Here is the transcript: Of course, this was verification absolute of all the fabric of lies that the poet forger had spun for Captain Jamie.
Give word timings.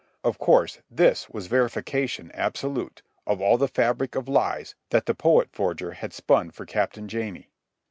Of 0.23 0.39
course, 0.39 0.79
this 0.89 1.29
was 1.29 1.45
verification 1.45 2.31
absolute 2.31 3.03
of 3.27 3.39
all 3.39 3.59
the 3.59 3.67
fabric 3.67 4.15
of 4.15 4.27
lies 4.27 4.73
that 4.89 5.05
the 5.05 5.13
poet 5.13 5.49
forger 5.51 5.91
had 5.91 6.11
spun 6.11 6.49
for 6.49 6.65
Captain 6.65 7.07
Jamie. 7.07 7.51